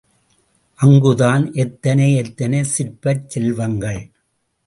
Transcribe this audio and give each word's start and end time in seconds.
அங்குதான் 0.79 1.43
எத்தனை 1.53 2.07
எத்தனை 2.15 2.63
சிற்பச் 2.63 3.29
செல்வங்கள். 3.29 4.01